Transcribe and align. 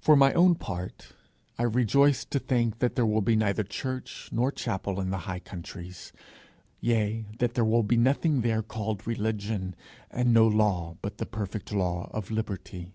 For 0.00 0.16
my 0.16 0.32
own 0.32 0.56
part, 0.56 1.12
I 1.60 1.62
rejoice 1.62 2.24
to 2.24 2.40
think 2.40 2.80
that 2.80 2.96
there 2.96 3.06
will 3.06 3.20
be 3.20 3.36
neither 3.36 3.62
church 3.62 4.28
nor 4.32 4.50
chapel 4.50 4.98
in 5.00 5.10
the 5.10 5.18
high 5.30 5.38
countries; 5.38 6.12
yea, 6.80 7.26
that 7.38 7.54
there 7.54 7.64
will 7.64 7.84
be 7.84 7.96
nothing 7.96 8.40
there 8.40 8.64
called 8.64 9.06
religion, 9.06 9.76
and 10.10 10.34
no 10.34 10.48
law 10.48 10.96
but 11.02 11.18
the 11.18 11.24
perfect 11.26 11.70
law 11.70 12.10
of 12.12 12.32
liberty. 12.32 12.94